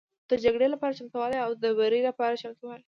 د 0.29 0.31
جګړې 0.43 0.67
لپاره 0.73 0.97
چمتووالی 0.99 1.39
او 1.45 1.51
د 1.63 1.65
بري 1.79 2.01
لپاره 2.09 2.39
چمتووالی 2.41 2.79